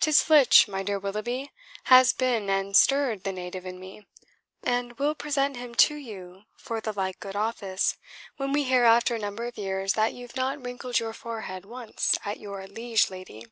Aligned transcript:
'Tis 0.00 0.20
Flitch, 0.22 0.68
my 0.68 0.82
dear 0.82 0.98
Willoughby, 0.98 1.50
has 1.84 2.12
been 2.12 2.50
and 2.50 2.76
stirred 2.76 3.24
the 3.24 3.32
native 3.32 3.64
in 3.64 3.80
me, 3.80 4.04
and 4.62 4.98
we'll 4.98 5.14
present 5.14 5.56
him 5.56 5.74
to 5.74 5.94
you 5.94 6.42
for 6.58 6.78
the 6.82 6.92
like 6.92 7.18
good 7.20 7.34
office 7.34 7.96
when 8.36 8.52
we 8.52 8.64
hear 8.64 8.84
after 8.84 9.14
a 9.14 9.18
number 9.18 9.46
of 9.46 9.56
years 9.56 9.94
that 9.94 10.12
you've 10.12 10.36
not 10.36 10.62
wrinkled 10.62 10.98
your 10.98 11.14
forehead 11.14 11.64
once 11.64 12.18
at 12.22 12.38
your 12.38 12.66
liege 12.66 13.08
lady. 13.08 13.46